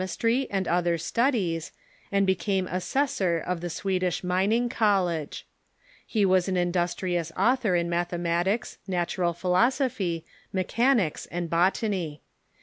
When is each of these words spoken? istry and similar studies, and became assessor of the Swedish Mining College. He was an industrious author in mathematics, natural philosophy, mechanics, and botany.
istry 0.03 0.47
and 0.49 0.65
similar 0.65 0.97
studies, 0.97 1.71
and 2.11 2.25
became 2.25 2.65
assessor 2.65 3.37
of 3.37 3.61
the 3.61 3.69
Swedish 3.69 4.23
Mining 4.23 4.67
College. 4.67 5.45
He 6.07 6.25
was 6.25 6.47
an 6.47 6.57
industrious 6.57 7.31
author 7.37 7.75
in 7.75 7.87
mathematics, 7.87 8.79
natural 8.87 9.33
philosophy, 9.33 10.25
mechanics, 10.51 11.27
and 11.27 11.51
botany. 11.51 12.23